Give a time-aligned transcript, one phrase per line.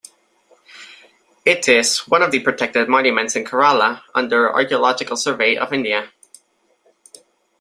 [1.45, 6.11] It is one of the protected monuments in Kerala under Archaeological Survey of India.